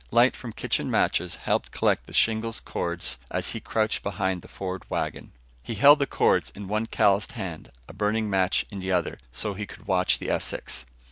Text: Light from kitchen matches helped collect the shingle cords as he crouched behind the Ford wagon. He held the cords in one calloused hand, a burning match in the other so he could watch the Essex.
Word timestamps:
Light 0.09 0.35
from 0.35 0.51
kitchen 0.51 0.89
matches 0.89 1.35
helped 1.35 1.69
collect 1.69 2.07
the 2.07 2.11
shingle 2.13 2.55
cords 2.65 3.19
as 3.29 3.49
he 3.49 3.59
crouched 3.59 4.01
behind 4.01 4.41
the 4.41 4.47
Ford 4.47 4.81
wagon. 4.89 5.31
He 5.61 5.75
held 5.75 5.99
the 5.99 6.07
cords 6.07 6.49
in 6.55 6.67
one 6.67 6.87
calloused 6.87 7.33
hand, 7.33 7.71
a 7.87 7.93
burning 7.93 8.27
match 8.27 8.65
in 8.71 8.79
the 8.79 8.91
other 8.91 9.19
so 9.31 9.53
he 9.53 9.67
could 9.67 9.85
watch 9.85 10.17
the 10.17 10.31
Essex. 10.31 10.87